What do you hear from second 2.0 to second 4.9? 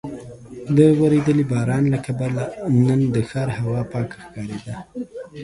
کبله نن د ښار هوا پاکه ښکارېده.